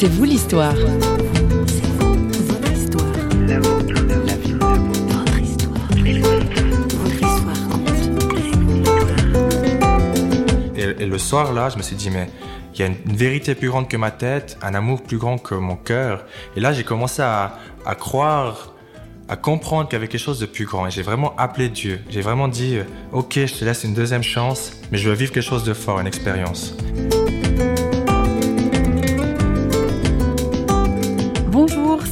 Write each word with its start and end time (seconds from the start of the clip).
C'est 0.00 0.06
vous 0.06 0.22
l'histoire. 0.22 0.76
Et, 10.76 11.04
le 11.04 11.18
soir, 11.18 11.52
là, 11.52 11.68
je 11.68 11.76
me 11.76 11.82
suis 11.82 11.96
dit, 11.96 12.10
mais 12.10 12.28
il 12.74 12.78
y 12.78 12.82
a 12.84 12.86
une, 12.86 12.94
vérité 13.06 13.56
plus 13.56 13.70
grande 13.70 13.88
que 13.88 13.96
ma 13.96 14.12
tête, 14.12 14.56
un 14.62 14.74
amour 14.74 15.02
plus 15.02 15.18
grand 15.18 15.36
que 15.36 15.56
mon 15.56 15.74
cœur. 15.74 16.24
Et 16.54 16.60
là, 16.60 16.72
j'ai 16.72 16.84
commencé 16.84 17.20
à, 17.20 17.58
à 17.84 17.96
croire 17.96 18.74
à 19.28 19.34
comprendre 19.36 19.88
qu'il 19.88 19.94
y 19.94 19.96
avait 19.96 20.06
quelque 20.06 20.20
chose 20.20 20.38
de 20.38 20.46
plus 20.46 20.64
grand. 20.64 20.86
Et 20.86 20.92
j'ai 20.92 21.02
vraiment 21.02 21.34
appelé 21.36 21.70
Dieu. 21.70 21.98
J'ai 22.08 22.20
vraiment 22.20 22.46
dit, 22.46 22.76
euh, 22.76 22.84
ok, 23.10 23.32
je 23.34 23.52
te 23.52 23.64
laisse 23.64 23.82
une 23.82 23.94
deuxième 23.94 24.22
chance, 24.22 24.74
mais 24.92 24.98
je 24.98 25.08
veux 25.08 25.16
vivre 25.16 25.32
quelque 25.32 25.42
chose 25.42 25.64
de 25.64 25.74
fort, 25.74 25.98
une 25.98 26.06
expérience. 26.06 26.76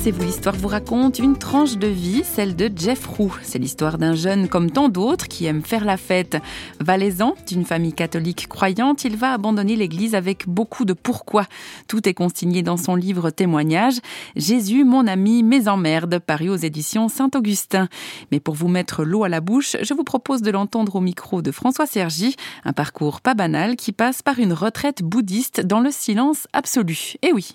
C'est 0.07 0.11
vous 0.11 0.23
l'histoire 0.25 0.57
vous 0.57 0.67
raconte 0.67 1.21
une 1.21 1.37
tranche 1.37 1.77
de 1.77 1.87
vie, 1.87 2.23
celle 2.25 2.57
de 2.57 2.69
Jeff 2.75 3.07
Roux. 3.07 3.33
C'est 3.43 3.61
l'histoire 3.61 3.97
d'un 3.97 4.15
jeune 4.15 4.49
comme 4.49 4.73
tant 4.73 4.89
d'autres 4.89 5.29
qui 5.29 5.47
aime 5.47 5.63
faire 5.63 5.85
la 5.85 5.97
fête. 5.97 6.37
Valaisan, 6.81 7.35
d'une 7.47 7.65
famille 7.65 7.93
catholique 7.93 8.49
croyante, 8.49 9.05
il 9.05 9.17
va 9.17 9.33
abandonner 9.33 9.77
l'église 9.77 10.17
avec 10.17 10.49
beaucoup 10.49 10.85
de 10.85 10.95
pourquoi. 10.95 11.47
Tout 11.87 12.09
est 12.09 12.15
consigné 12.15 12.63
dans 12.63 12.77
son 12.77 12.97
livre 12.97 13.31
témoignage 13.31 14.01
Jésus, 14.35 14.85
mon 14.85 15.07
ami, 15.07 15.45
mes 15.45 15.69
emmerdes, 15.69 16.19
paru 16.19 16.49
aux 16.49 16.57
éditions 16.57 17.09
Saint-Augustin. 17.09 17.89
Mais 18.33 18.41
pour 18.41 18.55
vous 18.55 18.69
mettre 18.69 19.05
l'eau 19.05 19.23
à 19.23 19.29
la 19.29 19.41
bouche, 19.41 19.77
je 19.81 19.95
vous 19.95 20.05
propose 20.05 20.43
de 20.43 20.51
l'entendre 20.51 20.97
au 20.97 21.01
micro 21.01 21.41
de 21.41 21.53
François 21.53 21.87
Sergi, 21.87 22.35
un 22.65 22.73
parcours 22.73 23.21
pas 23.21 23.35
banal 23.35 23.77
qui 23.77 23.93
passe 23.93 24.23
par 24.23 24.41
une 24.41 24.53
retraite 24.53 25.03
bouddhiste 25.03 25.61
dans 25.61 25.81
le 25.81 25.93
silence 25.93 26.49
absolu. 26.53 27.15
Eh 27.23 27.33
oui. 27.33 27.55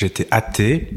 J'étais 0.00 0.28
athée. 0.30 0.90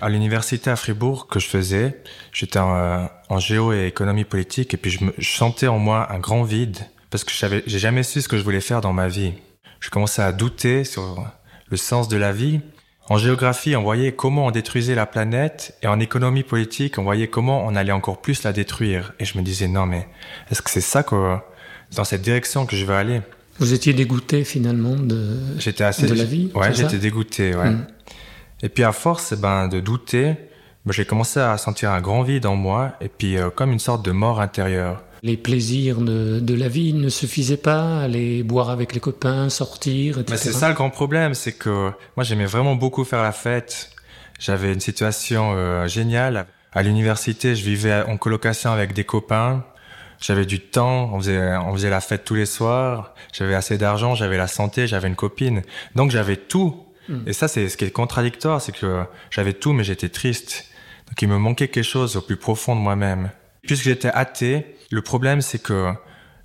À 0.00 0.08
l'université 0.08 0.70
à 0.70 0.76
Fribourg 0.76 1.26
que 1.26 1.40
je 1.40 1.48
faisais, 1.48 2.00
j'étais 2.32 2.60
en, 2.60 3.38
géo 3.38 3.72
et 3.72 3.86
économie 3.86 4.24
politique 4.24 4.74
et 4.74 4.76
puis 4.76 4.92
je, 4.92 5.04
me, 5.04 5.12
sentais 5.20 5.66
en 5.66 5.80
moi 5.80 6.12
un 6.12 6.20
grand 6.20 6.44
vide 6.44 6.78
parce 7.10 7.24
que 7.24 7.32
j'ai 7.66 7.78
jamais 7.78 8.04
su 8.04 8.22
ce 8.22 8.28
que 8.28 8.38
je 8.38 8.44
voulais 8.44 8.60
faire 8.60 8.80
dans 8.80 8.92
ma 8.92 9.08
vie. 9.08 9.32
Je 9.80 9.90
commençais 9.90 10.22
à 10.22 10.30
douter 10.30 10.84
sur 10.84 11.26
le 11.68 11.76
sens 11.76 12.06
de 12.06 12.16
la 12.16 12.30
vie. 12.30 12.60
En 13.08 13.18
géographie, 13.18 13.74
on 13.74 13.82
voyait 13.82 14.12
comment 14.12 14.46
on 14.46 14.50
détruisait 14.52 14.94
la 14.94 15.06
planète 15.06 15.76
et 15.82 15.88
en 15.88 15.98
économie 15.98 16.44
politique, 16.44 16.96
on 16.98 17.02
voyait 17.02 17.26
comment 17.26 17.66
on 17.66 17.74
allait 17.74 17.92
encore 17.92 18.22
plus 18.22 18.44
la 18.44 18.52
détruire. 18.52 19.14
Et 19.18 19.24
je 19.24 19.36
me 19.36 19.42
disais, 19.42 19.66
non 19.66 19.84
mais 19.84 20.06
est-ce 20.52 20.62
que 20.62 20.70
c'est 20.70 20.80
ça 20.80 21.02
que, 21.02 21.36
dans 21.96 22.04
cette 22.04 22.22
direction 22.22 22.66
que 22.66 22.76
je 22.76 22.84
veux 22.84 22.94
aller? 22.94 23.20
Vous 23.58 23.72
étiez 23.72 23.92
dégoûté 23.92 24.44
finalement 24.44 24.94
de, 24.94 25.38
assez, 25.80 26.06
de 26.06 26.14
la 26.14 26.24
vie 26.24 26.50
Ouais, 26.54 26.72
j'étais 26.72 26.98
dégoûté, 26.98 27.54
ouais. 27.54 27.70
Hmm. 27.70 27.86
Et 28.64 28.70
puis 28.70 28.82
à 28.82 28.92
force 28.92 29.32
eh 29.32 29.36
ben, 29.36 29.68
de 29.68 29.78
douter, 29.78 30.36
ben, 30.86 30.92
j'ai 30.92 31.04
commencé 31.04 31.38
à 31.38 31.58
sentir 31.58 31.90
un 31.90 32.00
grand 32.00 32.22
vide 32.22 32.46
en 32.46 32.56
moi 32.56 32.92
et 33.02 33.08
puis 33.08 33.36
euh, 33.36 33.50
comme 33.50 33.70
une 33.70 33.78
sorte 33.78 34.02
de 34.02 34.10
mort 34.10 34.40
intérieure. 34.40 35.02
Les 35.22 35.36
plaisirs 35.36 36.00
de, 36.00 36.54
la 36.54 36.68
vie 36.68 36.94
ne 36.94 37.10
suffisaient 37.10 37.58
pas, 37.58 38.00
aller 38.00 38.42
boire 38.42 38.70
avec 38.70 38.94
les 38.94 39.00
copains, 39.00 39.50
sortir, 39.50 40.18
etc. 40.18 40.38
c'est 40.38 40.52
ça 40.52 40.68
le 40.68 40.74
grand 40.74 40.88
problème, 40.88 41.34
c'est 41.34 41.52
que 41.52 41.90
moi 42.16 42.24
j'aimais 42.24 42.46
vraiment 42.46 42.74
beaucoup 42.74 43.04
faire 43.04 43.22
la 43.22 43.32
fête. 43.32 43.90
J'avais 44.38 44.72
une 44.72 44.80
situation 44.80 45.52
euh, 45.54 45.86
géniale. 45.86 46.46
À 46.72 46.82
l'université, 46.82 47.54
je 47.54 47.64
vivais 47.64 48.02
en 48.02 48.16
colocation 48.16 48.70
avec 48.72 48.94
des 48.94 49.04
copains. 49.04 49.62
J'avais 50.20 50.46
du 50.46 50.60
temps, 50.60 51.10
on 51.12 51.20
faisait, 51.20 51.54
on 51.56 51.72
faisait 51.74 51.90
la 51.90 52.00
fête 52.00 52.24
tous 52.24 52.34
les 52.34 52.46
soirs. 52.46 53.14
J'avais 53.34 53.54
assez 53.54 53.76
d'argent, 53.76 54.14
j'avais 54.14 54.38
la 54.38 54.46
santé, 54.46 54.86
j'avais 54.86 55.08
une 55.08 55.16
copine. 55.16 55.62
Donc 55.94 56.10
j'avais 56.10 56.36
tout 56.36 56.83
Et 57.26 57.32
ça, 57.32 57.48
c'est 57.48 57.68
ce 57.68 57.76
qui 57.76 57.84
est 57.84 57.90
contradictoire, 57.90 58.60
c'est 58.60 58.72
que 58.72 59.04
j'avais 59.30 59.52
tout, 59.52 59.72
mais 59.72 59.84
j'étais 59.84 60.08
triste. 60.08 60.66
Donc 61.08 61.20
il 61.20 61.28
me 61.28 61.38
manquait 61.38 61.68
quelque 61.68 61.84
chose 61.84 62.16
au 62.16 62.20
plus 62.20 62.36
profond 62.36 62.74
de 62.74 62.80
moi-même. 62.80 63.30
Puisque 63.62 63.84
j'étais 63.84 64.08
athée, 64.08 64.76
le 64.90 65.02
problème, 65.02 65.40
c'est 65.40 65.62
que 65.62 65.92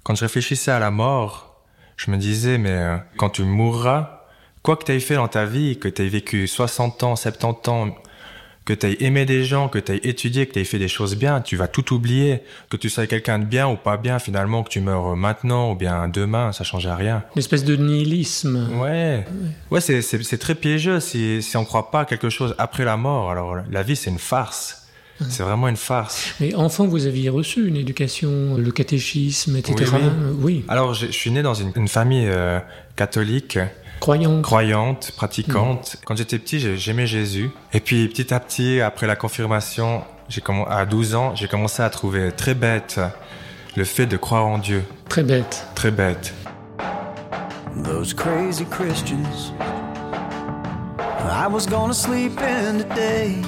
quand 0.04 0.16
je 0.16 0.22
réfléchissais 0.22 0.72
à 0.72 0.80
la 0.80 0.92
mort, 0.92 1.64
je 1.98 2.12
me 2.12 2.18
disais, 2.18 2.58
mais 2.58 2.72
euh, 2.72 2.98
quand 3.18 3.30
tu 3.30 3.44
mourras, 3.44 4.26
quoi 4.64 4.78
que 4.78 4.86
tu 4.86 4.92
aies 4.94 5.00
fait 5.00 5.16
dans 5.16 5.28
ta 5.28 5.46
vie, 5.46 5.78
que 5.78 5.88
tu 5.88 6.02
aies 6.02 6.10
vécu 6.10 6.48
60 6.48 7.04
ans, 7.04 7.16
70 7.16 7.70
ans, 7.70 7.96
que 8.70 8.74
tu 8.76 8.86
aies 8.86 9.04
aimé 9.04 9.26
des 9.26 9.46
gens, 9.46 9.68
que 9.68 9.80
tu 9.80 9.94
aies 9.94 10.02
étudié, 10.04 10.46
que 10.46 10.54
tu 10.54 10.60
aies 10.60 10.64
fait 10.64 10.78
des 10.78 10.88
choses 10.88 11.16
bien, 11.16 11.42
tu 11.42 11.56
vas 11.56 11.68
tout 11.68 11.92
oublier. 11.92 12.42
Que 12.70 12.78
tu 12.78 12.88
sois 12.92 13.08
quelqu'un 13.08 13.40
de 13.40 13.46
bien 13.46 13.68
ou 13.68 13.76
pas 13.76 13.98
bien, 13.98 14.20
finalement, 14.20 14.62
que 14.62 14.70
tu 14.70 14.80
meurs 14.80 15.16
maintenant 15.16 15.72
ou 15.72 15.76
bien 15.76 16.08
demain, 16.08 16.52
ça 16.52 16.64
change 16.64 16.86
à 16.86 16.96
rien. 16.96 17.24
Une 17.36 17.40
espèce 17.40 17.64
de 17.64 17.76
nihilisme. 17.76 18.70
Ouais. 18.80 19.26
Ouais, 19.72 19.82
c'est 19.82 20.38
très 20.38 20.54
piégeux 20.54 21.00
si, 21.00 21.42
si 21.42 21.58
on 21.58 21.66
croit 21.66 21.90
pas 21.90 22.02
à 22.02 22.06
quelque 22.06 22.30
chose 22.30 22.54
après 22.60 22.86
la 22.86 22.96
mort. 22.96 23.32
Alors, 23.32 23.58
la 23.72 23.82
vie, 23.82 23.96
c'est 23.96 24.12
une 24.12 24.20
farce. 24.20 24.80
C'est 25.28 25.44
vraiment 25.44 25.68
une 25.68 25.76
farce. 25.76 26.34
Mais 26.40 26.56
enfant, 26.56 26.88
vous 26.88 27.06
aviez 27.06 27.30
reçu 27.30 27.68
une 27.68 27.76
éducation, 27.76 28.56
le 28.56 28.72
catéchisme, 28.72 29.58
etc. 29.58 29.92
Oui. 30.40 30.64
Alors, 30.70 30.94
je, 30.94 31.08
suis 31.08 31.32
né 31.32 31.42
dans 31.42 31.56
une, 31.56 31.88
famille 31.90 32.28
euh, 32.28 32.60
catholique 32.96 33.60
Croyante. 34.00 34.42
Croyante, 34.42 35.12
pratiquante. 35.16 35.98
Quand 36.06 36.16
j'étais 36.16 36.40
petit, 36.40 36.78
j'aimais 36.78 37.08
Jésus. 37.08 37.52
Et 37.74 37.80
puis 37.80 38.08
petit 38.08 38.34
à 38.34 38.40
petit, 38.40 38.82
après 38.82 39.08
la 39.08 39.16
confirmation, 39.16 40.04
j'ai 40.30 40.42
à 40.68 40.86
12 40.86 41.16
ans, 41.16 41.36
j'ai 41.36 41.48
commencé 41.48 41.82
à 41.84 41.90
trouver 41.90 42.32
très 42.32 42.54
bête 42.54 43.00
le 43.76 43.84
fait 43.84 44.06
de 44.06 44.18
croire 44.18 44.46
en 44.46 44.58
Dieu. 44.58 44.84
Très 45.10 45.24
bête. 45.24 45.66
Très 45.76 45.92
bête. 45.92 46.34
Those 47.84 48.14
crazy 48.14 48.66
Christians. 48.66 49.54
I 51.32 51.48
was 51.48 51.66
gonna 51.68 51.94
sleep 51.94 52.40
in 52.42 52.80
today. 52.80 53.42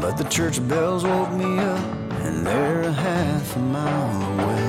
But 0.00 0.16
the 0.16 0.24
church 0.28 0.60
bells 0.68 1.04
woke 1.04 1.32
me 1.32 1.58
up, 1.58 1.80
and 2.22 2.46
they're 2.46 2.82
a 2.82 2.92
half 2.92 3.56
a 3.56 3.60
mile 3.60 4.40
away. 4.40 4.67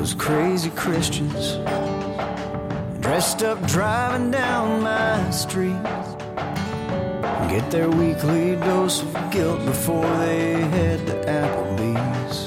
Those 0.00 0.14
crazy 0.14 0.70
Christians 0.70 1.58
dressed 3.02 3.42
up 3.42 3.60
driving 3.66 4.30
down 4.30 4.82
my 4.82 5.30
street. 5.30 5.76
Get 7.50 7.70
their 7.70 7.90
weekly 7.90 8.56
dose 8.56 9.02
of 9.02 9.30
guilt 9.30 9.62
before 9.66 10.10
they 10.16 10.54
head 10.72 11.06
to 11.06 11.12
Applebee's. 11.26 12.46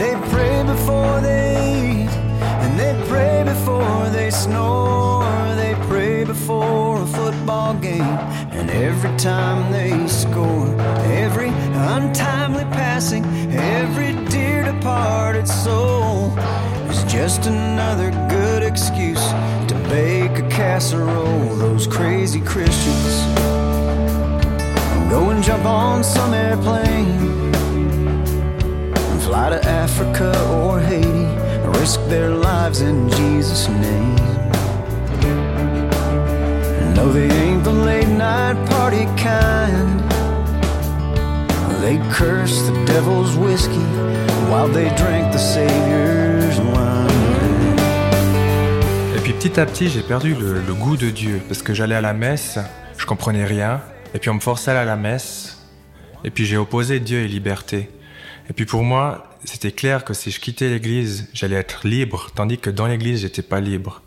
They 0.00 0.14
pray 0.32 0.64
before 0.64 1.20
they 1.20 2.02
eat, 2.02 2.10
and 2.10 2.76
they 2.76 3.00
pray 3.06 3.44
before 3.44 4.08
they 4.10 4.30
snore. 4.30 5.22
They 5.54 5.76
pray 5.86 6.24
before 6.24 7.02
a 7.02 7.06
football 7.06 7.74
game, 7.74 8.18
every 8.72 9.14
time 9.16 9.70
they 9.70 10.06
score, 10.08 10.68
every 11.04 11.48
untimely 11.48 12.64
passing, 12.64 13.24
every 13.52 14.12
dear 14.26 14.64
departed 14.64 15.46
soul 15.46 16.36
is 16.88 17.04
just 17.04 17.46
another 17.46 18.10
good 18.28 18.62
excuse 18.62 19.24
to 19.68 19.74
bake 19.88 20.38
a 20.38 20.48
casserole. 20.48 21.56
Those 21.56 21.86
crazy 21.86 22.40
Christians 22.40 23.14
go 25.10 25.30
and 25.30 25.42
jump 25.44 25.66
on 25.66 26.02
some 26.02 26.32
airplane 26.32 27.52
and 28.96 29.22
fly 29.22 29.50
to 29.50 29.62
Africa 29.68 30.32
or 30.50 30.80
Haiti, 30.80 31.26
risk 31.78 32.00
their 32.08 32.30
lives 32.30 32.80
in 32.80 33.10
Jesus' 33.10 33.68
name. 33.68 34.31
Et 49.16 49.20
puis 49.20 49.32
petit 49.32 49.58
à 49.58 49.66
petit, 49.66 49.88
j'ai 49.88 50.02
perdu 50.02 50.34
le, 50.34 50.60
le, 50.60 50.74
goût 50.74 50.96
de 50.96 51.10
Dieu 51.10 51.40
parce 51.48 51.62
que 51.62 51.74
j'allais 51.74 51.96
à 51.96 52.00
la 52.00 52.12
messe, 52.12 52.60
je 52.96 53.04
comprenais 53.04 53.46
rien, 53.46 53.80
et 54.14 54.20
puis 54.20 54.30
on 54.30 54.34
me 54.34 54.40
forçait 54.40 54.70
à 54.70 54.74
aller 54.74 54.82
à 54.82 54.94
la 54.94 54.96
messe, 54.96 55.58
et 56.22 56.30
puis 56.30 56.46
j'ai 56.46 56.56
opposé 56.56 57.00
Dieu 57.00 57.18
et 57.18 57.28
liberté. 57.28 57.90
Et 58.48 58.52
puis 58.52 58.64
pour 58.64 58.84
moi, 58.84 59.28
c'était 59.44 59.72
clair 59.72 60.04
que 60.04 60.14
si 60.14 60.30
je 60.30 60.38
quittais 60.38 60.68
l'église, 60.68 61.28
j'allais 61.34 61.56
être 61.56 61.84
libre, 61.84 62.30
tandis 62.32 62.58
que 62.58 62.70
dans 62.70 62.86
l'église, 62.86 63.22
j'étais 63.22 63.42
pas 63.42 63.58
libre. 63.58 64.02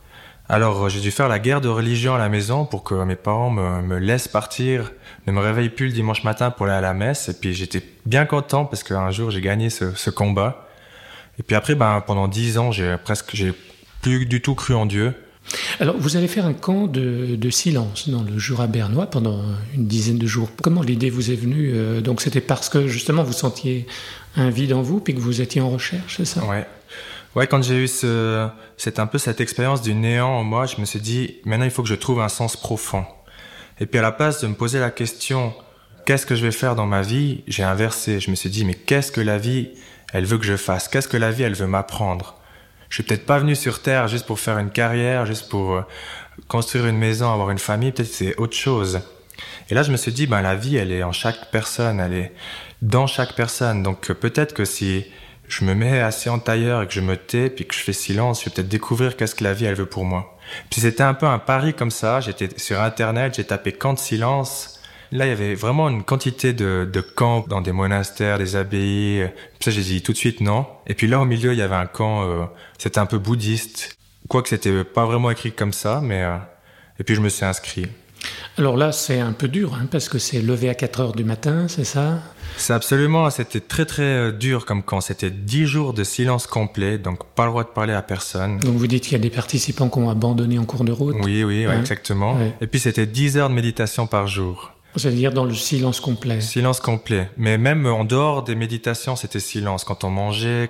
Alors 0.48 0.90
j'ai 0.90 1.02
dû 1.02 1.10
faire 1.10 1.28
la 1.28 1.40
guerre 1.40 1.60
de 1.60 1.70
religion 1.70 2.14
à 2.14 2.20
la 2.20 2.30
maison 2.30 2.66
pour 2.66 2.84
que 2.84 2.94
mes 3.04 3.16
parents 3.16 3.50
me, 3.50 3.82
me, 3.82 3.98
laissent 3.98 4.28
partir, 4.28 4.92
ne 5.26 5.32
me 5.32 5.40
réveillent 5.40 5.70
plus 5.70 5.88
le 5.88 5.94
dimanche 5.94 6.24
matin 6.24 6.52
pour 6.52 6.68
aller 6.68 6.76
à 6.76 6.82
la 6.82 6.94
messe. 6.94 7.30
Et 7.30 7.34
puis 7.34 7.54
j'étais 7.54 7.82
bien 8.06 8.26
content 8.26 8.66
parce 8.66 8.84
qu'un 8.84 9.10
jour 9.10 9.32
j'ai 9.32 9.42
gagné 9.42 9.70
ce, 9.72 9.96
ce, 9.96 10.12
combat. 10.12 10.68
Et 11.40 11.44
puis 11.44 11.56
après, 11.56 11.76
ben, 11.76 12.02
pendant 12.06 12.28
dix 12.28 12.58
ans, 12.58 12.72
j'ai 12.72 12.96
presque, 13.04 13.32
j'ai 13.34 13.54
plus 14.02 14.26
du 14.26 14.42
tout 14.42 14.56
cru 14.56 14.76
en 14.76 14.86
Dieu. 14.86 15.16
Alors, 15.80 15.96
vous 15.98 16.18
allez 16.18 16.28
faire 16.28 16.46
un 16.46 16.54
camp 16.54 16.88
de, 16.88 17.36
de, 17.36 17.50
silence 17.50 18.10
dans 18.10 18.24
le 18.24 18.38
Jura 18.38 18.68
bernois 18.68 19.08
pendant 19.08 19.42
une 19.76 19.86
dizaine 19.86 20.18
de 20.18 20.26
jours. 20.26 20.50
Comment 20.62 20.82
l'idée 20.82 21.10
vous 21.10 21.32
est 21.32 21.36
venue 21.36 21.72
euh, 21.74 22.02
Donc, 22.02 22.22
c'était 22.22 22.42
parce 22.42 22.70
que 22.70 22.88
justement 22.88 23.24
vous 23.24 23.34
sentiez 23.34 23.86
un 24.38 24.50
vide 24.50 24.74
en 24.74 24.82
vous, 24.82 25.00
puis 25.00 25.14
que 25.14 25.20
vous 25.20 25.42
étiez 25.42 25.62
en 25.62 25.70
recherche, 25.70 26.18
c'est 26.18 26.26
ça? 26.26 26.44
Ouais. 26.46 26.66
Ouais, 27.36 27.48
quand 27.48 27.62
j'ai 27.62 27.76
eu 27.76 27.88
ce, 27.90 28.48
c'est 28.78 28.98
un 28.98 29.08
peu 29.08 29.18
cette 29.18 29.42
expérience 29.42 29.82
du 29.82 29.94
néant 29.94 30.30
en 30.30 30.44
moi, 30.46 30.68
je 30.68 30.80
me 30.80 30.86
suis 30.86 31.02
dit, 31.02 31.42
maintenant 31.44 31.66
il 31.66 31.72
faut 31.72 31.84
que 31.84 31.90
je 31.90 31.96
trouve 31.96 32.22
un 32.22 32.30
sens 32.30 32.56
profond. 32.56 33.06
Et 33.82 33.86
puis 33.86 34.00
à 34.00 34.02
la 34.02 34.14
place 34.14 34.40
de 34.40 34.48
me 34.48 34.54
poser 34.54 34.80
la 34.80 34.90
question, 34.90 35.54
qu'est-ce 36.06 36.26
que 36.26 36.36
je 36.36 36.42
vais 36.46 36.54
faire 36.54 36.76
dans 36.76 36.86
ma 36.86 37.02
vie, 37.02 37.44
j'ai 37.48 37.64
inversé. 37.64 38.22
Je 38.22 38.32
me 38.32 38.36
suis 38.36 38.50
dit, 38.50 38.64
mais 38.64 38.74
qu'est-ce 38.74 39.12
que 39.12 39.20
la 39.20 39.38
vie, 39.38 39.72
elle 40.14 40.24
veut 40.24 40.38
que 40.38 40.46
je 40.46 40.56
fasse? 40.56 40.88
Qu'est-ce 40.88 41.10
que 41.10 41.18
la 41.18 41.32
vie, 41.32 41.44
elle 41.44 41.56
veut 41.56 41.68
m'apprendre? 41.68 42.40
Je 42.88 42.96
suis 42.96 43.04
peut-être 43.04 43.26
pas 43.26 43.40
venu 43.40 43.54
sur 43.56 43.82
Terre 43.82 44.08
juste 44.08 44.26
pour 44.26 44.40
faire 44.40 44.58
une 44.58 44.70
carrière, 44.70 45.26
juste 45.26 45.50
pour 45.50 45.74
euh, 45.74 45.82
construire 46.48 46.86
une 46.86 46.98
maison, 46.98 47.34
avoir 47.34 47.50
une 47.50 47.60
famille, 47.60 47.92
peut-être 47.92 48.14
c'est 48.14 48.38
autre 48.38 48.56
chose. 48.56 49.02
Et 49.70 49.76
là, 49.76 49.84
je 49.84 49.92
me 49.92 49.98
suis 49.98 50.14
dit, 50.14 50.26
ben 50.26 50.42
la 50.42 50.56
vie, 50.56 50.78
elle 50.78 50.94
est 50.94 51.04
en 51.04 51.12
chaque 51.12 51.52
personne, 51.52 52.00
elle 52.00 52.14
est 52.14 52.32
dans 52.82 53.08
chaque 53.08 53.36
personne. 53.36 53.84
Donc 53.84 54.10
peut-être 54.14 54.54
que 54.54 54.64
si 54.64 55.06
je 55.48 55.66
me 55.66 55.74
mets 55.74 56.00
assis 56.00 56.30
en 56.30 56.40
tailleur 56.40 56.82
et 56.82 56.88
que 56.88 56.94
je 56.94 57.02
me 57.02 57.18
tais, 57.18 57.50
puis 57.50 57.66
que 57.66 57.74
je 57.74 57.80
fais 57.80 57.94
silence, 57.94 58.42
je 58.42 58.50
vais 58.50 58.56
peut-être 58.56 58.70
découvrir 58.70 59.16
qu'est-ce 59.16 59.36
que 59.36 59.44
la 59.44 59.54
vie, 59.54 59.66
elle 59.66 59.76
veut 59.76 59.86
pour 59.86 60.06
moi. 60.06 60.38
Puis 60.70 60.82
c'était 60.82 61.04
un 61.04 61.14
peu 61.14 61.26
un 61.26 61.40
pari 61.40 61.74
comme 61.74 61.92
ça. 61.92 62.22
J'étais 62.22 62.50
sur 62.58 62.82
Internet, 62.82 63.36
j'ai 63.36 63.44
tapé 63.44 63.72
camp 63.72 63.94
de 63.94 64.00
silence. 64.00 64.80
Là, 65.12 65.26
il 65.26 65.30
y 65.30 65.32
avait 65.32 65.56
vraiment 65.56 65.90
une 65.90 66.04
quantité 66.04 66.54
de, 66.54 66.90
de 66.92 67.02
camps 67.02 67.46
dans 67.48 67.62
des 67.62 67.72
monastères, 67.72 68.38
des 68.38 68.56
abbayes. 68.56 69.30
Puis 69.60 69.66
ça, 69.66 69.72
j'ai 69.72 69.82
dit 69.82 70.02
tout 70.02 70.12
de 70.12 70.18
suite 70.18 70.42
non. 70.42 70.66
Et 70.88 70.94
puis 70.94 71.08
là, 71.08 71.20
au 71.20 71.26
milieu, 71.26 71.54
il 71.54 71.60
y 71.60 71.62
avait 71.62 71.76
un 71.76 71.86
camp, 71.86 72.24
euh, 72.24 72.46
c'était 72.78 73.00
un 73.00 73.06
peu 73.06 73.18
bouddhiste. 73.18 73.98
Quoique 74.28 74.50
c'était 74.50 74.84
pas 74.84 75.06
vraiment 75.06 75.32
écrit 75.32 75.52
comme 75.52 75.74
ça, 75.74 76.02
mais... 76.04 76.24
Euh, 76.24 76.38
et 77.00 77.04
puis 77.04 77.16
je 77.16 77.22
me 77.22 77.30
suis 77.30 77.46
inscrit. 77.46 77.88
Alors 78.58 78.78
là, 78.78 78.92
c'est 78.92 79.20
un 79.20 79.34
peu 79.34 79.48
dur, 79.48 79.76
hein, 79.76 79.88
parce 79.92 80.10
que 80.10 80.18
c'est 80.18 80.42
levé 80.42 80.70
à 80.70 80.76
4 80.76 81.00
heures 81.02 81.14
du 81.14 81.24
matin, 81.24 81.68
c'est 81.68 81.84
ça? 81.84 82.20
C'est 82.58 82.74
absolument, 82.74 83.30
c'était 83.30 83.60
très 83.60 83.86
très 83.86 84.04
euh, 84.04 84.32
dur 84.32 84.66
comme 84.66 84.84
camp. 84.84 85.02
C'était 85.02 85.30
10 85.30 85.66
jours 85.66 85.94
de 85.94 86.04
silence 86.04 86.48
complet, 86.48 86.98
donc 86.98 87.26
pas 87.36 87.46
le 87.46 87.52
droit 87.52 87.64
de 87.64 87.70
parler 87.70 87.94
à 87.94 88.02
personne. 88.02 88.60
Donc 88.60 88.76
vous 88.76 88.88
dites 88.88 89.04
qu'il 89.04 89.14
y 89.14 89.16
a 89.16 89.20
des 89.20 89.30
participants 89.30 89.90
qui 89.90 90.00
ont 90.00 90.10
abandonné 90.10 90.58
en 90.58 90.66
cours 90.66 90.84
de 90.84 90.92
route 90.92 91.16
Oui, 91.24 91.44
oui, 91.44 91.68
ouais, 91.68 91.78
exactement. 91.78 92.36
Ouais. 92.36 92.54
Et 92.62 92.68
puis 92.68 92.80
c'était 92.80 93.06
10 93.06 93.38
heures 93.38 93.50
de 93.50 93.54
méditation 93.54 94.08
par 94.08 94.28
jour. 94.28 94.72
C'est-à-dire 94.98 95.34
dans 95.34 95.44
le 95.44 95.54
silence 95.54 96.00
complet. 96.00 96.40
Silence 96.40 96.80
complet. 96.80 97.30
Mais 97.38 97.58
même 97.58 97.86
en 97.86 98.06
dehors 98.06 98.44
des 98.44 98.56
méditations, 98.56 99.18
c'était 99.18 99.42
silence. 99.42 99.84
Quand 99.84 100.06
on 100.06 100.10
mangeait, 100.10 100.70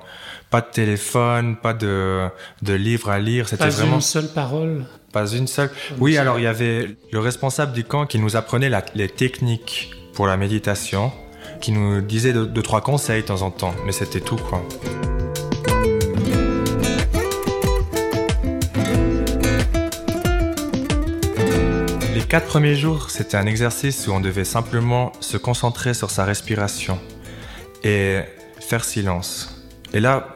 pas 0.50 0.62
de 0.62 0.68
téléphone, 0.72 1.58
pas 1.58 1.74
de, 1.74 2.28
de 2.64 2.74
livre 2.74 3.10
à 3.10 3.20
lire. 3.20 3.48
C'était 3.48 3.70
vraiment. 3.70 3.92
Pas 3.92 3.96
une 3.98 4.02
seule 4.02 4.28
parole. 4.30 4.86
Pas 5.14 5.28
une 5.28 5.48
seule. 5.48 5.70
Oui, 6.00 6.18
alors 6.18 6.40
il 6.40 6.44
y 6.44 6.48
avait 6.48 6.98
le 7.12 7.20
responsable 7.20 7.74
du 7.74 7.84
camp 7.84 8.08
qui 8.08 8.18
nous 8.18 8.36
apprenait 8.36 8.70
la, 8.70 8.84
les 8.96 9.10
techniques 9.10 9.92
pour 10.14 10.26
la 10.26 10.38
méditation, 10.38 11.12
qui 11.60 11.72
nous 11.72 12.02
disait 12.02 12.34
deux, 12.34 12.62
trois 12.62 12.82
conseils 12.82 13.22
de 13.22 13.28
temps 13.28 13.42
en 13.42 13.52
temps. 13.52 13.74
Mais 13.86 13.92
c'était 13.92 14.20
tout, 14.20 14.36
quoi. 14.36 14.62
Les 22.14 22.22
quatre 22.22 22.48
premiers 22.48 22.76
jours, 22.76 23.10
c'était 23.10 23.38
un 23.38 23.46
exercice 23.46 24.08
où 24.08 24.12
on 24.12 24.20
devait 24.20 24.46
simplement 24.46 25.12
se 25.20 25.38
concentrer 25.38 25.94
sur 25.94 26.12
sa 26.12 26.26
respiration 26.26 27.00
et 27.84 28.22
faire 28.60 28.84
silence. 28.84 29.64
Et 29.94 30.00
là, 30.00 30.34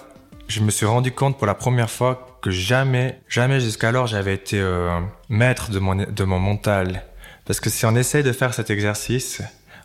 je 0.47 0.61
me 0.61 0.71
suis 0.71 0.85
rendu 0.85 1.11
compte 1.11 1.37
pour 1.37 1.47
la 1.47 1.55
première 1.55 1.89
fois 1.89 2.39
que 2.41 2.51
jamais, 2.51 3.19
jamais 3.27 3.59
jusqu'alors 3.59 4.07
j'avais 4.07 4.33
été 4.33 4.59
euh, 4.59 4.99
maître 5.29 5.71
de 5.71 5.79
mon, 5.79 5.95
de 5.95 6.23
mon 6.23 6.39
mental. 6.39 7.03
Parce 7.45 7.59
que 7.59 7.69
si 7.69 7.85
on 7.85 7.95
essaie 7.95 8.23
de 8.23 8.31
faire 8.31 8.53
cet 8.53 8.69
exercice, 8.69 9.41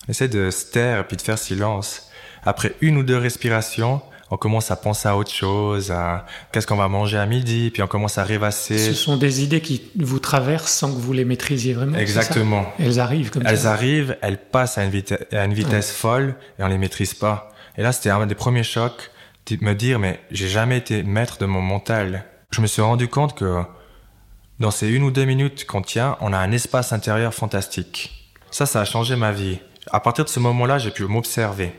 essaie 0.08 0.28
de 0.28 0.50
se 0.50 0.66
taire 0.66 1.00
et 1.00 1.04
puis 1.04 1.16
de 1.16 1.22
faire 1.22 1.38
silence, 1.38 2.08
après 2.44 2.74
une 2.80 2.96
ou 2.98 3.02
deux 3.02 3.16
respirations, 3.16 4.02
on 4.30 4.36
commence 4.36 4.70
à 4.70 4.76
penser 4.76 5.08
à 5.08 5.16
autre 5.16 5.30
chose, 5.30 5.90
à 5.90 6.26
qu'est-ce 6.52 6.66
qu'on 6.66 6.76
va 6.76 6.88
manger 6.88 7.18
à 7.18 7.26
midi, 7.26 7.70
puis 7.72 7.82
on 7.82 7.86
commence 7.86 8.18
à 8.18 8.24
rêvasser. 8.24 8.78
Ce 8.78 8.92
sont 8.92 9.16
des 9.16 9.42
idées 9.42 9.60
qui 9.60 9.82
vous 9.96 10.18
traversent 10.18 10.72
sans 10.72 10.92
que 10.92 10.98
vous 10.98 11.12
les 11.12 11.24
maîtrisiez 11.24 11.74
vraiment. 11.74 11.96
Exactement. 11.96 12.66
Elles 12.78 13.00
arrivent 13.00 13.30
comme 13.30 13.42
elles 13.46 13.58
ça. 13.58 13.62
Elles 13.62 13.72
arrivent, 13.72 14.16
elles 14.22 14.38
passent 14.38 14.78
à 14.78 14.84
une, 14.84 14.90
vitesse, 14.90 15.20
à 15.32 15.44
une 15.44 15.54
vitesse 15.54 15.90
ouais. 15.90 15.96
folle 15.96 16.34
et 16.58 16.64
on 16.64 16.68
les 16.68 16.78
maîtrise 16.78 17.14
pas. 17.14 17.52
Et 17.76 17.82
là, 17.82 17.92
c'était 17.92 18.10
un 18.10 18.26
des 18.26 18.34
premiers 18.34 18.62
chocs 18.62 19.10
de 19.46 19.64
me 19.64 19.74
dire, 19.74 19.98
mais 19.98 20.20
j'ai 20.30 20.48
jamais 20.48 20.78
été 20.78 21.02
maître 21.02 21.38
de 21.38 21.46
mon 21.46 21.60
mental. 21.60 22.24
Je 22.50 22.60
me 22.60 22.66
suis 22.66 22.82
rendu 22.82 23.08
compte 23.08 23.36
que 23.36 23.62
dans 24.58 24.70
ces 24.70 24.88
une 24.88 25.02
ou 25.02 25.10
deux 25.10 25.24
minutes 25.24 25.66
qu'on 25.66 25.82
tient, 25.82 26.16
on 26.20 26.32
a 26.32 26.38
un 26.38 26.52
espace 26.52 26.92
intérieur 26.92 27.34
fantastique. 27.34 28.32
Ça, 28.50 28.66
ça 28.66 28.80
a 28.80 28.84
changé 28.84 29.16
ma 29.16 29.32
vie. 29.32 29.58
À 29.90 30.00
partir 30.00 30.24
de 30.24 30.30
ce 30.30 30.40
moment-là, 30.40 30.78
j'ai 30.78 30.90
pu 30.90 31.04
m'observer. 31.04 31.72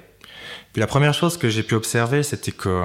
Puis 0.74 0.80
la 0.80 0.88
première 0.88 1.14
chose 1.14 1.38
que 1.38 1.50
j'ai 1.50 1.64
pu 1.64 1.76
observer, 1.76 2.24
c'était 2.24 2.52
que 2.52 2.84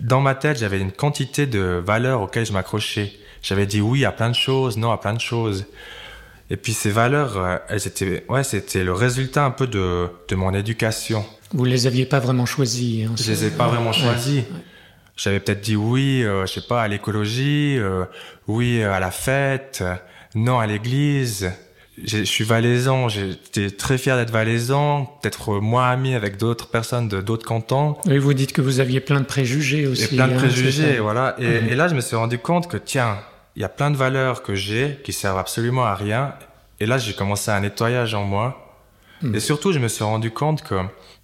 dans 0.00 0.20
ma 0.20 0.34
tête, 0.34 0.58
j'avais 0.58 0.80
une 0.80 0.92
quantité 0.92 1.46
de 1.46 1.82
valeurs 1.84 2.22
auxquelles 2.22 2.46
je 2.46 2.52
m'accrochais. 2.52 3.12
J'avais 3.42 3.66
dit 3.66 3.80
oui 3.80 4.04
à 4.04 4.12
plein 4.12 4.28
de 4.28 4.34
choses, 4.34 4.76
non 4.76 4.90
à 4.90 4.98
plein 4.98 5.14
de 5.14 5.20
choses. 5.20 5.66
Et 6.50 6.56
puis 6.56 6.72
ces 6.72 6.90
valeurs, 6.90 7.60
elles 7.68 7.86
étaient, 7.86 8.24
ouais, 8.28 8.44
c'était 8.44 8.84
le 8.84 8.92
résultat 8.92 9.44
un 9.44 9.50
peu 9.50 9.66
de, 9.66 10.08
de 10.28 10.34
mon 10.34 10.52
éducation. 10.52 11.24
Vous 11.52 11.64
les 11.64 11.86
aviez 11.86 12.06
pas 12.06 12.20
vraiment 12.20 12.46
choisies. 12.46 13.04
Hein, 13.04 13.14
je 13.16 13.30
les 13.30 13.46
ai 13.46 13.50
pas 13.50 13.68
vraiment 13.68 13.92
choisies. 13.92 14.38
Ouais. 14.38 14.60
J'avais 15.16 15.40
peut-être 15.40 15.60
dit 15.60 15.76
oui, 15.76 16.22
euh, 16.22 16.46
je 16.46 16.54
sais 16.54 16.66
pas, 16.66 16.82
à 16.82 16.88
l'écologie, 16.88 17.76
euh, 17.78 18.04
oui 18.46 18.82
à 18.82 19.00
la 19.00 19.10
fête, 19.10 19.80
euh, 19.82 19.94
non 20.34 20.58
à 20.58 20.66
l'église. 20.66 21.52
Je 22.04 22.24
suis 22.24 22.44
valaisan, 22.44 23.08
j'étais 23.08 23.70
très 23.70 23.98
fier 23.98 24.16
d'être 24.16 24.30
valaisan, 24.30 25.04
peut-être 25.20 25.60
moins 25.60 25.90
ami 25.90 26.14
avec 26.14 26.36
d'autres 26.36 26.68
personnes 26.68 27.08
de 27.08 27.20
d'autres 27.20 27.46
cantons. 27.46 27.96
Et 28.08 28.18
vous 28.18 28.34
dites 28.34 28.52
que 28.52 28.60
vous 28.60 28.80
aviez 28.80 29.00
plein 29.00 29.20
de 29.20 29.26
préjugés 29.26 29.86
aussi. 29.86 30.04
Et 30.04 30.16
plein 30.16 30.28
de 30.28 30.34
hein, 30.34 30.36
préjugés, 30.36 30.98
voilà. 30.98 31.36
Et, 31.38 31.60
mmh. 31.60 31.68
et, 31.68 31.74
là, 31.74 31.88
je 31.88 31.94
me 31.94 32.00
suis 32.00 32.16
rendu 32.16 32.38
compte 32.38 32.68
que 32.68 32.76
tiens, 32.76 33.18
il 33.56 33.62
y 33.62 33.64
a 33.64 33.68
plein 33.68 33.90
de 33.90 33.96
valeurs 33.96 34.42
que 34.42 34.54
j'ai 34.54 35.00
qui 35.04 35.12
servent 35.12 35.38
absolument 35.38 35.84
à 35.84 35.94
rien. 35.94 36.34
Et 36.78 36.86
là, 36.86 36.98
j'ai 36.98 37.12
commencé 37.12 37.50
un 37.50 37.60
nettoyage 37.60 38.14
en 38.14 38.24
moi. 38.24 38.78
Mmh. 39.22 39.34
Et 39.34 39.40
surtout, 39.40 39.72
je 39.72 39.78
me 39.78 39.88
suis 39.88 40.04
rendu 40.04 40.30
compte 40.30 40.62
que 40.62 40.76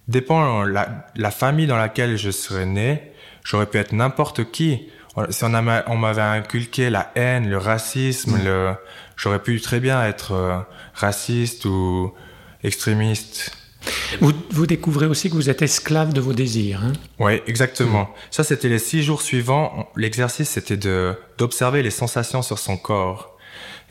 dépend 0.07 0.63
la, 0.63 1.07
la 1.15 1.31
famille 1.31 1.67
dans 1.67 1.77
laquelle 1.77 2.17
je 2.17 2.29
serais 2.29 2.65
né, 2.65 3.11
j'aurais 3.43 3.65
pu 3.65 3.77
être 3.77 3.93
n'importe 3.93 4.51
qui. 4.51 4.89
Si 5.31 5.43
on, 5.43 5.51
on 5.87 5.97
m'avait 5.97 6.21
inculqué 6.21 6.91
la 6.91 7.11
haine, 7.15 7.49
le 7.49 7.57
racisme, 7.57 8.37
mmh. 8.37 8.45
le, 8.45 8.73
j'aurais 9.17 9.41
pu 9.41 9.59
très 9.59 9.79
bien 9.79 10.03
être 10.05 10.31
euh, 10.31 10.59
raciste 10.93 11.65
ou 11.65 12.13
extrémiste. 12.63 13.51
Vous, 14.21 14.33
vous, 14.51 14.67
découvrez 14.67 15.05
aussi 15.05 15.29
que 15.29 15.35
vous 15.35 15.49
êtes 15.49 15.61
esclave 15.61 16.13
de 16.13 16.21
vos 16.21 16.33
désirs. 16.33 16.81
Hein 16.83 16.93
oui, 17.19 17.41
exactement. 17.47 18.03
Mmh. 18.03 18.31
Ça, 18.31 18.43
c'était 18.43 18.69
les 18.69 18.79
six 18.79 19.03
jours 19.03 19.21
suivants. 19.21 19.89
L'exercice, 19.95 20.49
c'était 20.49 20.77
de, 20.77 21.15
d'observer 21.37 21.83
les 21.83 21.89
sensations 21.89 22.41
sur 22.41 22.59
son 22.59 22.77
corps. 22.77 23.37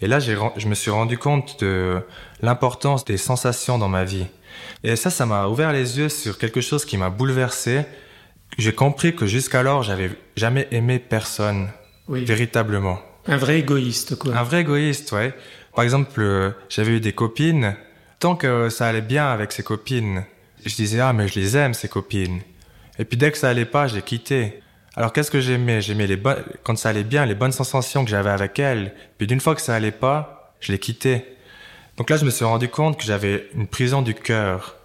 Et 0.02 0.06
là, 0.06 0.18
je 0.18 0.68
me 0.68 0.74
suis 0.74 0.90
rendu 0.90 1.16
compte 1.16 1.60
de 1.60 2.02
l'importance 2.42 3.04
des 3.04 3.16
sensations 3.16 3.78
dans 3.78 3.88
ma 3.88 4.04
vie. 4.04 4.26
Et 4.84 4.96
ça, 4.96 5.10
ça 5.10 5.24
m'a 5.24 5.46
ouvert 5.46 5.72
les 5.72 5.98
yeux 5.98 6.10
sur 6.10 6.38
quelque 6.38 6.60
chose 6.60 6.84
qui 6.84 6.98
m'a 6.98 7.08
bouleversé. 7.08 7.86
J'ai 8.58 8.74
compris 8.74 9.16
que 9.16 9.26
jusqu'alors, 9.26 9.82
j'avais 9.82 10.10
jamais 10.36 10.68
aimé 10.70 10.98
personne. 10.98 11.70
Oui. 12.08 12.24
Véritablement. 12.24 13.00
Un 13.28 13.36
vrai 13.36 13.58
égoïste, 13.58 14.16
quoi. 14.16 14.36
Un 14.36 14.42
vrai 14.42 14.60
égoïste, 14.60 15.12
ouais. 15.12 15.34
Par 15.74 15.84
exemple, 15.84 16.20
euh, 16.20 16.50
j'avais 16.68 16.92
eu 16.92 17.00
des 17.00 17.12
copines. 17.12 17.76
Tant 18.18 18.36
que 18.36 18.70
ça 18.70 18.86
allait 18.86 19.02
bien 19.02 19.26
avec 19.26 19.52
ces 19.52 19.62
copines, 19.62 20.24
je 20.64 20.74
disais, 20.74 21.00
ah, 21.00 21.12
mais 21.12 21.28
je 21.28 21.38
les 21.38 21.56
aime, 21.56 21.74
ces 21.74 21.88
copines. 21.88 22.40
Et 22.98 23.04
puis 23.04 23.18
dès 23.18 23.30
que 23.30 23.38
ça 23.38 23.50
allait 23.50 23.66
pas, 23.66 23.86
j'ai 23.88 24.00
quitté. 24.00 24.62
Alors 24.94 25.12
qu'est-ce 25.12 25.30
que 25.30 25.40
j'aimais? 25.40 25.82
J'aimais 25.82 26.06
les 26.06 26.16
bonnes, 26.16 26.42
quand 26.62 26.78
ça 26.78 26.88
allait 26.88 27.04
bien, 27.04 27.26
les 27.26 27.34
bonnes 27.34 27.52
sensations 27.52 28.04
que 28.04 28.10
j'avais 28.10 28.30
avec 28.30 28.58
elles. 28.58 28.94
Puis 29.18 29.26
d'une 29.26 29.40
fois 29.40 29.54
que 29.54 29.60
ça 29.60 29.74
allait 29.74 29.90
pas, 29.90 30.54
je 30.60 30.72
les 30.72 30.78
quittais. 30.78 31.36
Donc 31.98 32.08
là, 32.08 32.16
je 32.16 32.24
me 32.24 32.30
suis 32.30 32.44
rendu 32.44 32.68
compte 32.68 32.98
que 32.98 33.04
j'avais 33.04 33.48
une 33.54 33.66
prison 33.66 34.00
du 34.00 34.14
cœur, 34.14 34.76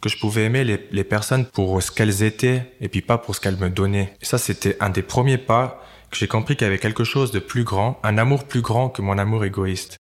que 0.00 0.08
je 0.08 0.18
pouvais 0.18 0.44
aimer 0.44 0.64
les, 0.64 0.88
les 0.90 1.04
personnes 1.04 1.44
pour 1.44 1.82
ce 1.82 1.90
qu'elles 1.90 2.22
étaient 2.22 2.72
et 2.80 2.88
puis 2.88 3.02
pas 3.02 3.18
pour 3.18 3.34
ce 3.34 3.40
qu'elles 3.40 3.58
me 3.58 3.68
donnaient. 3.68 4.14
Et 4.22 4.24
ça, 4.24 4.38
c'était 4.38 4.76
un 4.80 4.88
des 4.88 5.02
premiers 5.02 5.38
pas 5.38 5.84
que 6.10 6.16
j'ai 6.16 6.28
compris 6.28 6.56
qu'il 6.56 6.66
y 6.66 6.68
avait 6.68 6.78
quelque 6.78 7.04
chose 7.04 7.30
de 7.30 7.38
plus 7.38 7.64
grand, 7.64 7.98
un 8.02 8.18
amour 8.18 8.44
plus 8.44 8.62
grand 8.62 8.88
que 8.88 9.02
mon 9.02 9.18
amour 9.18 9.44
égoïste. 9.44 9.96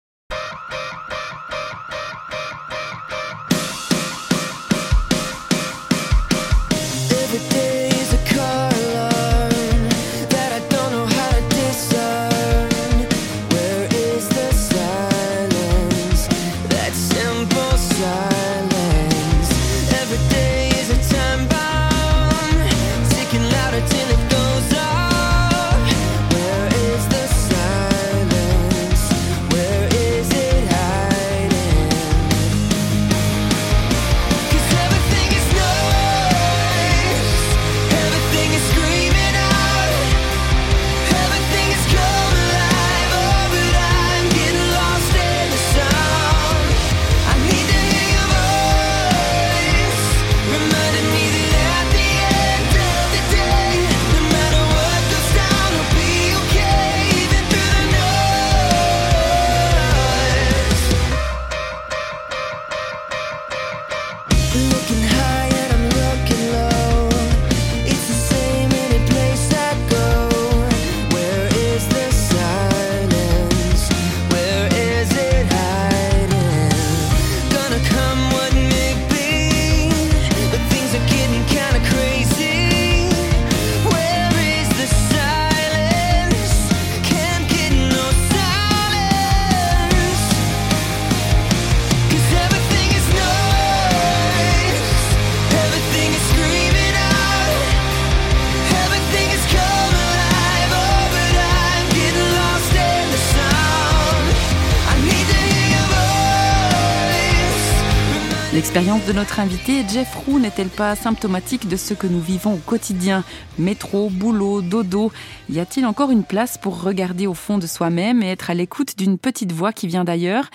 L'expérience 108.75 109.07
de 109.07 109.13
notre 109.13 109.39
invité, 109.39 109.85
Jeff 109.89 110.17
Roux, 110.17 110.41
n'est-elle 110.41 110.69
pas 110.69 110.97
symptomatique 110.97 111.69
de 111.69 111.77
ce 111.77 111.95
que 111.95 112.09
nous 112.09 112.21
vivons 112.21 112.55
au 112.55 112.59
quotidien? 112.59 113.23
Métro, 113.57 114.11
boulot, 114.11 114.63
dodo. 114.63 115.13
Y 115.49 115.61
a-t-il 115.61 115.87
encore 115.87 116.11
une 116.11 116.25
place 116.25 116.59
pour 116.59 116.83
regarder 116.83 117.29
au 117.29 117.35
fond 117.35 117.59
de 117.59 117.69
soi-même 117.69 118.21
et 118.21 118.33
être 118.33 118.51
à 118.51 118.55
l'écoute 118.55 118.99
d'une 118.99 119.17
petite 119.17 119.53
voix 119.53 119.73
qui 119.73 119.87
vient 119.87 120.03
d'ailleurs? 120.03 120.51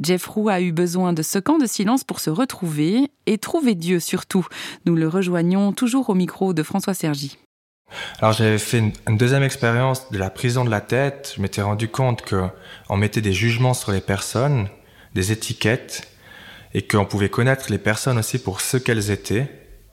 Jeff 0.00 0.24
Roux 0.24 0.48
a 0.48 0.60
eu 0.60 0.70
besoin 0.70 1.12
de 1.12 1.22
ce 1.22 1.40
camp 1.40 1.58
de 1.58 1.66
silence 1.66 2.04
pour 2.04 2.20
se 2.20 2.30
retrouver 2.30 3.10
et 3.26 3.38
trouver 3.38 3.74
Dieu 3.74 3.98
surtout. 3.98 4.46
Nous 4.86 4.94
le 4.94 5.08
rejoignons 5.08 5.72
toujours 5.72 6.10
au 6.10 6.14
micro 6.14 6.54
de 6.54 6.62
François 6.62 6.94
Sergi. 6.94 7.38
Alors 8.20 8.34
j'avais 8.34 8.58
fait 8.58 8.78
une, 9.08 9.18
deuxième 9.18 9.42
expérience 9.42 10.12
de 10.12 10.18
la 10.18 10.30
prison 10.30 10.64
de 10.64 10.70
la 10.70 10.80
tête. 10.80 11.32
Je 11.36 11.42
m'étais 11.42 11.62
rendu 11.62 11.88
compte 11.88 12.22
que 12.22 12.44
on 12.88 12.96
mettait 12.96 13.20
des 13.20 13.32
jugements 13.32 13.74
sur 13.74 13.90
les 13.90 14.00
personnes, 14.00 14.68
des 15.16 15.32
étiquettes, 15.32 16.13
et 16.74 16.82
qu'on 16.82 17.04
pouvait 17.04 17.28
connaître 17.28 17.70
les 17.70 17.78
personnes 17.78 18.18
aussi 18.18 18.38
pour 18.38 18.60
ce 18.60 18.76
qu'elles 18.76 19.10
étaient, 19.10 19.46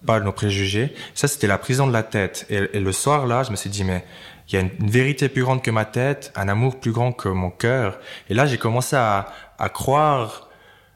pas 0.06 0.20
nos 0.20 0.32
préjugés. 0.32 0.94
Ça, 1.14 1.28
c'était 1.28 1.48
la 1.48 1.60
prison 1.60 1.88
de 1.88 1.94
la 1.94 2.04
tête. 2.04 2.48
Et, 2.50 2.80
le 2.80 2.92
soir, 2.92 3.28
là, 3.28 3.44
je 3.44 3.52
me 3.52 3.56
suis 3.56 3.70
dit, 3.70 3.84
mais 3.84 4.04
il 4.50 4.56
y 4.56 4.58
a 4.58 4.62
une, 4.62 4.90
vérité 4.90 5.30
plus 5.30 5.44
grande 5.44 5.62
que 5.62 5.70
ma 5.70 5.86
tête, 5.86 6.34
un 6.36 6.50
amour 6.50 6.80
plus 6.80 6.92
grand 6.92 7.12
que 7.12 7.30
mon 7.30 7.52
cœur. 7.52 8.00
Et 8.30 8.34
là, 8.34 8.48
j'ai 8.48 8.58
commencé 8.58 8.96
à, 8.96 9.32
à 9.60 9.70
croire, 9.70 10.50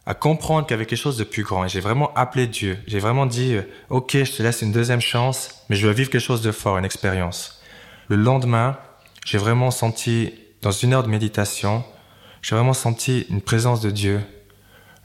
à 0.08 0.15
comprendre 0.15 0.65
qu'il 0.65 0.74
y 0.74 0.75
avait 0.75 0.88
quelque 0.88 1.00
chose 1.00 1.18
de 1.18 1.24
plus 1.24 1.44
grand. 1.44 1.65
Et 1.65 1.70
j'ai 1.70 1.82
vraiment 1.82 2.12
appelé 2.15 2.48
Dieu. 2.48 2.80
J'ai 2.88 3.00
vraiment 3.00 3.27
dit, 3.27 3.58
OK, 3.89 4.12
je 4.13 4.32
te 4.32 4.42
laisse 4.42 4.63
une 4.63 4.72
deuxième 4.72 5.01
chance, 5.01 5.63
mais 5.70 5.75
je 5.75 5.86
veux 5.86 5.94
vivre 5.94 6.10
quelque 6.10 6.22
chose 6.22 6.42
de 6.42 6.51
fort, 6.51 6.80
une 6.80 6.86
expérience. 6.86 7.62
Le 8.08 8.15
lendemain, 8.15 8.77
j'ai 9.24 9.38
vraiment 9.38 9.70
senti, 9.70 10.34
dans 10.63 10.72
une 10.72 10.94
heure 10.94 11.04
de 11.04 11.10
méditation, 11.10 11.84
j'ai 12.42 12.56
vraiment 12.56 12.74
senti 12.74 13.25
une 13.30 13.42
présence 13.42 13.82
de 13.82 13.92
Dieu 13.92 14.22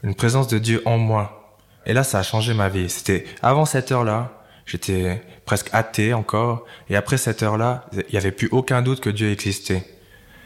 une 0.03 0.15
présence 0.15 0.47
de 0.47 0.57
Dieu 0.57 0.81
en 0.85 0.97
moi. 0.97 1.57
Et 1.85 1.93
là, 1.93 2.03
ça 2.03 2.19
a 2.19 2.23
changé 2.23 2.53
ma 2.53 2.69
vie. 2.69 2.89
C'était 2.89 3.25
avant 3.41 3.65
cette 3.65 3.91
heure-là, 3.91 4.43
j'étais 4.65 5.21
presque 5.45 5.69
athée 5.73 6.13
encore, 6.13 6.65
et 6.89 6.95
après 6.95 7.17
cette 7.17 7.43
heure-là, 7.43 7.85
il 7.93 8.03
n'y 8.11 8.17
avait 8.17 8.31
plus 8.31 8.49
aucun 8.51 8.81
doute 8.81 8.99
que 8.99 9.09
Dieu 9.09 9.31
existait. 9.31 9.83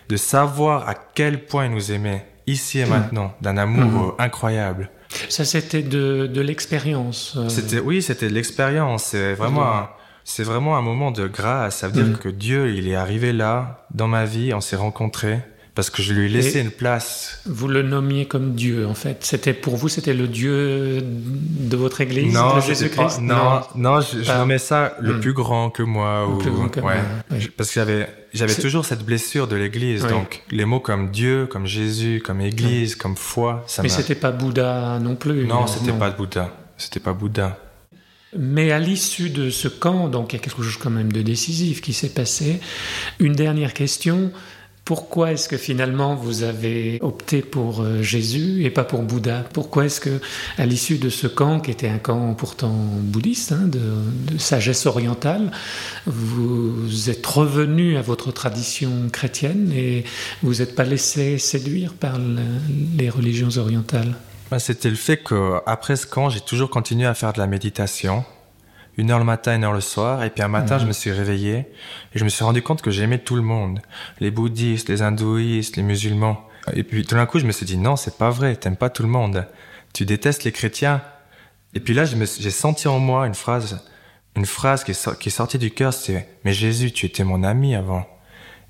De 0.09 0.17
savoir 0.17 0.87
à 0.87 0.93
quel 0.93 1.45
point 1.45 1.65
il 1.65 1.71
nous 1.71 1.91
aimait, 1.91 2.25
ici 2.47 2.79
et 2.79 2.85
maintenant, 2.85 3.33
d'un 3.41 3.57
amour 3.57 4.15
mmh. 4.17 4.21
incroyable. 4.21 4.89
Ça, 5.29 5.45
c'était 5.45 5.81
de, 5.81 6.27
de 6.27 6.41
l'expérience. 6.41 7.35
Euh. 7.37 7.49
C'était, 7.49 7.79
oui, 7.79 8.01
c'était 8.01 8.29
de 8.29 8.33
l'expérience. 8.33 9.05
C'est 9.05 9.33
vraiment, 9.33 9.65
un, 9.65 9.89
c'est 10.23 10.43
vraiment 10.43 10.77
un 10.77 10.81
moment 10.81 11.11
de 11.11 11.27
grâce. 11.27 11.77
Ça 11.77 11.87
veut 11.87 12.03
dire 12.03 12.15
mmh. 12.15 12.19
que 12.19 12.29
Dieu, 12.29 12.75
il 12.75 12.87
est 12.87 12.95
arrivé 12.95 13.33
là, 13.33 13.85
dans 13.91 14.07
ma 14.07 14.25
vie, 14.25 14.53
on 14.53 14.61
s'est 14.61 14.75
rencontrés 14.75 15.39
parce 15.75 15.89
que 15.89 16.01
je 16.01 16.13
lui 16.13 16.25
ai 16.25 16.29
laissé 16.29 16.61
une 16.61 16.71
place. 16.71 17.41
Vous 17.45 17.67
le 17.67 17.83
nommiez 17.83 18.25
comme 18.25 18.55
Dieu, 18.55 18.87
en 18.87 18.93
fait. 18.93 19.17
C'était 19.25 19.53
pour 19.53 19.75
vous, 19.75 19.89
c'était 19.89 20.13
le 20.13 20.27
Dieu 20.27 21.01
de 21.03 21.75
votre 21.75 21.99
Église, 21.99 22.33
non, 22.33 22.61
Jésus-Christ? 22.61 23.19
Non, 23.21 23.61
non, 23.75 23.99
je, 23.99 24.23
je 24.23 24.31
nommais 24.31 24.57
ça 24.57 24.95
le 25.01 25.15
hmm. 25.15 25.19
plus 25.19 25.33
grand 25.33 25.69
que 25.69 25.83
moi. 25.83 26.27
Le 26.31 26.37
plus 26.37 26.51
grand 26.51 26.69
que 26.69 26.79
ouais. 26.79 26.95
moi. 27.29 27.39
Parce 27.57 27.69
que 27.69 27.75
j'avais, 27.75 28.07
j'avais 28.33 28.55
toujours 28.55 28.85
cette 28.85 29.03
blessure 29.03 29.47
de 29.49 29.57
l'Église. 29.57 30.05
Donc 30.07 30.43
les 30.49 30.63
mots 30.63 30.79
comme 30.79 31.11
Dieu, 31.11 31.45
comme 31.45 31.65
Jésus, 31.65 32.21
comme 32.25 32.39
Église, 32.39 32.95
comme 32.95 33.17
foi, 33.17 33.63
ça 33.67 33.83
Mais 33.83 33.89
c'était 33.89 34.15
pas 34.15 34.31
Bouddha 34.31 34.97
non 34.99 35.15
plus. 35.15 35.45
Non, 35.45 35.67
c'était 35.67 35.91
pas 35.91 36.09
Bouddha. 36.09 36.51
C'était 36.77 37.01
pas 37.01 37.13
Bouddha. 37.13 37.59
Mais 38.37 38.71
à 38.71 38.79
l'issue 38.79 39.29
de 39.29 39.49
ce 39.49 39.69
camp, 39.69 40.09
donc 40.09 40.33
il 40.33 40.37
y 40.37 40.39
a 40.39 40.43
quelque 40.43 40.61
chose 40.61 40.77
quand 40.77 40.89
même 40.89 41.11
de 41.11 41.21
décisif 41.21 41.81
qui 41.81 41.93
s'est 41.93 42.09
passé. 42.09 42.59
Une 43.19 43.33
dernière 43.33 43.73
question. 43.73 44.31
Pourquoi 44.85 45.31
est-ce 45.31 45.49
que 45.49 45.57
finalement 45.57 46.13
vous 46.13 46.43
avez 46.43 46.99
opté 47.01 47.41
pour 47.41 47.81
euh, 47.81 48.03
Jésus 48.03 48.63
et 48.65 48.69
pas 48.69 48.83
pour 48.83 49.01
Bouddha? 49.01 49.43
Pourquoi 49.51 49.85
est-ce 49.85 49.99
que, 49.99 50.21
à 50.59 50.67
l'issue 50.67 50.99
de 50.99 51.09
ce 51.09 51.25
camp, 51.25 51.59
qui 51.59 51.71
était 51.71 51.89
un 51.89 51.97
camp 51.97 52.35
pourtant 52.35 52.69
bouddhiste, 52.69 53.51
hein, 53.51 53.63
de, 53.65 54.37
sagesse 54.37 54.85
orientale, 54.85 55.49
vous 56.05 57.09
êtes 57.09 57.25
revenu 57.25 57.97
à 57.97 58.03
votre 58.03 58.31
tradition 58.31 59.09
chrétienne 59.11 59.71
et 59.75 60.03
vous 60.43 60.55
n'êtes 60.55 60.75
pas 60.75 60.83
laissé 60.83 61.39
séduire 61.39 61.95
par 61.95 62.19
les 62.95 63.09
religions 63.09 63.57
orientales? 63.57 64.13
Bah, 64.51 64.59
C'était 64.59 64.91
le 64.91 64.95
fait 64.95 65.17
qu'après 65.17 65.95
ce 65.95 66.05
camp, 66.05 66.29
j'ai 66.29 66.41
toujours 66.41 66.69
continué 66.69 67.07
à 67.07 67.15
faire 67.15 67.33
de 67.33 67.39
la 67.39 67.47
méditation 67.47 68.23
une 68.97 69.11
heure 69.11 69.19
le 69.19 69.25
matin, 69.25 69.55
une 69.55 69.63
heure 69.63 69.73
le 69.73 69.81
soir. 69.81 70.23
Et 70.23 70.29
puis 70.29 70.43
un 70.43 70.47
matin, 70.47 70.77
je 70.77 70.83
mhm. 70.83 70.89
me 70.89 70.93
suis 70.93 71.11
réveillé 71.11 71.57
et 72.13 72.19
je 72.19 72.23
me 72.23 72.29
suis 72.29 72.43
rendu 72.43 72.61
compte 72.61 72.81
que 72.81 72.91
j'aimais 72.91 73.19
tout 73.19 73.35
le 73.35 73.41
monde. 73.41 73.79
Les 74.19 74.31
bouddhistes, 74.31 74.89
les 74.89 75.01
hindouistes, 75.01 75.77
les 75.77 75.83
musulmans. 75.83 76.47
Et 76.73 76.83
puis 76.83 77.05
tout 77.05 77.15
d'un 77.15 77.25
coup, 77.25 77.39
je 77.39 77.45
me 77.45 77.51
suis 77.51 77.65
dit, 77.65 77.77
non, 77.77 77.95
c'est 77.95 78.17
pas 78.17 78.29
vrai, 78.29 78.55
t'aimes 78.55 78.77
pas 78.77 78.89
tout 78.89 79.03
le 79.03 79.09
monde. 79.09 79.47
Tu 79.93 80.05
détestes 80.05 80.43
les 80.43 80.51
chrétiens. 80.51 81.01
Et 81.73 81.79
puis 81.79 81.93
là, 81.93 82.05
j'ai 82.05 82.51
senti 82.51 82.87
en 82.87 82.99
moi 82.99 83.27
une 83.27 83.35
phrase, 83.35 83.85
une 84.35 84.45
phrase 84.45 84.83
qui 84.83 84.91
est, 84.91 85.17
qui 85.19 85.29
est 85.29 85.31
sortie 85.31 85.57
du 85.57 85.71
cœur, 85.71 85.93
c'est, 85.93 86.27
mais 86.43 86.53
Jésus, 86.53 86.91
tu 86.91 87.05
étais 87.05 87.23
mon 87.23 87.43
ami 87.43 87.75
avant. 87.75 88.07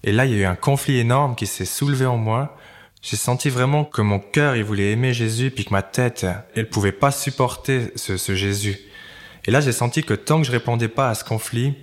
Et 0.04 0.12
là, 0.12 0.26
il 0.26 0.32
y 0.32 0.36
a 0.36 0.38
eu 0.38 0.46
un 0.46 0.56
conflit 0.56 0.98
énorme 0.98 1.36
qui 1.36 1.48
s'est 1.48 1.66
soulevé 1.66 2.06
en 2.06 2.18
moi. 2.18 2.58
J'ai 3.02 3.18
senti 3.18 3.50
vraiment 3.50 3.86
que 3.86 4.02
mon 4.02 4.20
cœur, 4.20 4.56
il 4.56 4.64
voulait 4.64 4.92
aimer 4.92 5.14
Jésus, 5.14 5.52
puis 5.52 5.66
que 5.66 5.72
ma 5.72 5.84
tête, 5.84 6.26
elle 6.56 6.70
pouvait 6.70 6.92
pas 6.92 7.12
supporter 7.12 7.92
ce, 7.96 8.18
ce 8.18 8.36
Jésus. 8.36 8.80
Et 9.48 9.52
là, 9.52 9.62
j'ai 9.62 9.72
senti 9.72 10.04
que 10.04 10.14
tant 10.14 10.42
que 10.42 10.48
je 10.48 10.52
répondais 10.52 10.88
pas 10.88 11.10
à 11.10 11.16
ce 11.16 11.24
conflit, 11.24 11.76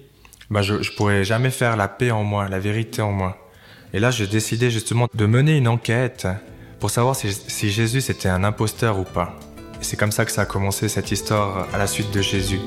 bah, 0.50 0.62
je, 0.62 0.82
je 0.82 0.92
pourrais 0.92 1.24
jamais 1.24 1.50
faire 1.50 1.76
la 1.76 1.88
paix 1.88 2.10
en 2.10 2.24
moi, 2.24 2.48
la 2.48 2.58
vérité 2.58 3.02
en 3.02 3.12
moi. 3.12 3.38
Et 3.92 4.00
là, 4.00 4.10
j'ai 4.10 4.26
décidé 4.26 4.70
justement 4.70 5.08
de 5.14 5.26
mener 5.26 5.56
une 5.56 5.68
enquête 5.68 6.26
pour 6.80 6.90
savoir 6.90 7.14
si, 7.14 7.32
si 7.32 7.70
Jésus 7.70 8.10
était 8.10 8.28
un 8.28 8.42
imposteur 8.42 8.98
ou 8.98 9.04
pas. 9.04 9.38
C'est 9.80 9.96
comme 9.96 10.12
ça 10.12 10.24
que 10.24 10.32
ça 10.32 10.42
a 10.42 10.46
commencé 10.46 10.88
cette 10.88 11.12
histoire 11.12 11.68
à 11.72 11.78
la 11.78 11.86
suite 11.86 12.12
de 12.12 12.22
Jésus. 12.22 12.60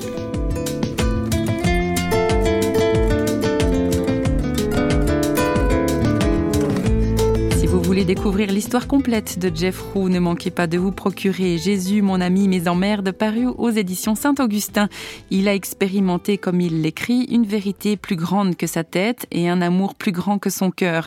Découvrir 8.26 8.50
l'histoire 8.50 8.88
complète 8.88 9.38
de 9.38 9.54
Jeff 9.54 9.80
Roux, 9.80 10.08
ne 10.08 10.18
manquez 10.18 10.50
pas 10.50 10.66
de 10.66 10.78
vous 10.78 10.90
procurer 10.90 11.58
Jésus, 11.58 12.02
mon 12.02 12.20
ami, 12.20 12.48
mes 12.48 12.66
emmerdes, 12.66 13.12
paru 13.12 13.46
aux 13.46 13.70
éditions 13.70 14.16
Saint-Augustin. 14.16 14.88
Il 15.30 15.46
a 15.46 15.54
expérimenté, 15.54 16.36
comme 16.36 16.60
il 16.60 16.82
l'écrit, 16.82 17.22
une 17.30 17.46
vérité 17.46 17.96
plus 17.96 18.16
grande 18.16 18.56
que 18.56 18.66
sa 18.66 18.82
tête 18.82 19.28
et 19.30 19.48
un 19.48 19.62
amour 19.62 19.94
plus 19.94 20.10
grand 20.10 20.40
que 20.40 20.50
son 20.50 20.72
cœur. 20.72 21.06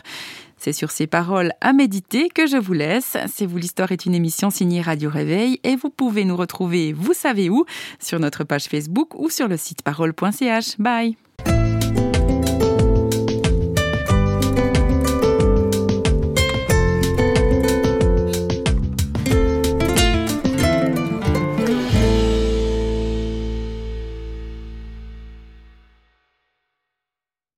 C'est 0.56 0.72
sur 0.72 0.90
ces 0.90 1.06
paroles 1.06 1.52
à 1.60 1.74
méditer 1.74 2.30
que 2.30 2.46
je 2.46 2.56
vous 2.56 2.72
laisse. 2.72 3.18
C'est 3.30 3.44
vous 3.44 3.58
l'histoire 3.58 3.92
est 3.92 4.06
une 4.06 4.14
émission 4.14 4.48
signée 4.48 4.80
Radio 4.80 5.10
Réveil 5.10 5.60
et 5.62 5.76
vous 5.76 5.90
pouvez 5.90 6.24
nous 6.24 6.38
retrouver, 6.38 6.94
vous 6.94 7.12
savez 7.12 7.50
où, 7.50 7.66
sur 7.98 8.18
notre 8.18 8.44
page 8.44 8.64
Facebook 8.64 9.14
ou 9.14 9.28
sur 9.28 9.46
le 9.46 9.58
site 9.58 9.82
parole.ch. 9.82 10.78
Bye. 10.78 11.18